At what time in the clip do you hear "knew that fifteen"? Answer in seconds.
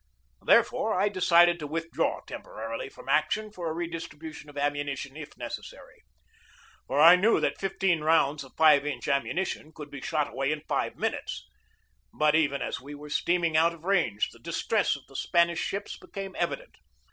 7.15-8.01